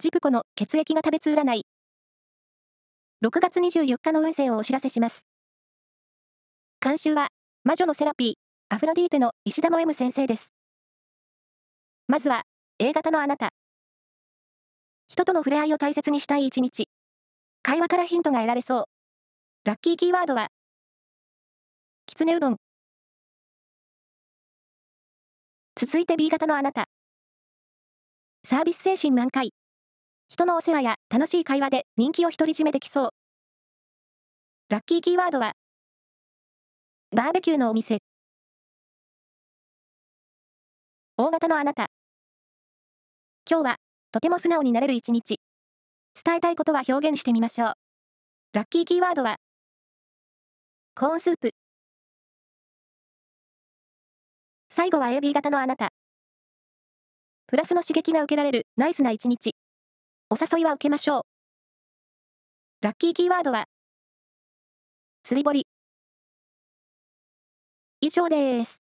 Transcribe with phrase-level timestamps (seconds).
[0.00, 1.66] ジプコの血液が食べつ占い。
[3.22, 5.26] 6月24日の運勢をお知らせします。
[6.82, 7.28] 監修は、
[7.64, 8.34] 魔女のセラピー、
[8.74, 10.54] アフロディーテの石田も M 先生です。
[12.08, 12.44] まずは、
[12.78, 13.50] A 型のあなた。
[15.08, 16.88] 人との触れ合いを大切にしたい一日。
[17.62, 18.84] 会話からヒントが得られそう。
[19.64, 20.48] ラッキーキーワードは、
[22.06, 22.56] きつねうどん。
[25.76, 26.86] 続いて B 型のあなた。
[28.46, 29.52] サービス精神満開。
[30.30, 33.10] 人のお世話や楽しい会話で人気を独り占めできそう。
[34.68, 35.54] ラッキーキーワードは、
[37.10, 37.98] バーベキューのお店。
[41.16, 41.88] 大型のあなた。
[43.50, 43.76] 今日は、
[44.12, 45.40] とても素直になれる一日。
[46.24, 47.72] 伝えたいことは表現してみましょう。
[48.52, 49.34] ラッキーキーワードは、
[50.94, 51.50] コーンスープ。
[54.72, 55.88] 最後は AB 型のあなた。
[57.48, 59.56] プラスの刺激が受けられるナイスな一日。
[60.32, 61.22] お誘いは受けましょう。
[62.82, 63.64] ラッキーキーワードは、
[65.24, 65.66] 釣り堀。
[68.00, 68.89] 以上です。